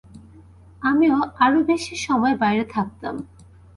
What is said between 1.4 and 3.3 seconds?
আরও বেশি সময় বাইরে থাকতাম।